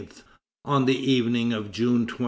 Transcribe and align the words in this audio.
on 0.65 0.85
the 0.85 0.95
evening 1.11 1.53
of 1.53 1.71
June 1.71 2.05
21. 2.07 2.19